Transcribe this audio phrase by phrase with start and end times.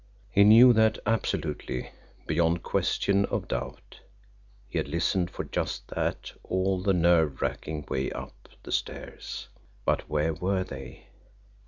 [0.31, 1.91] He knew that absolutely,
[2.25, 3.99] beyond question of doubt.
[4.67, 9.47] He had listened for just that all the nerve racking way up the stairs.
[9.85, 11.09] But where were they?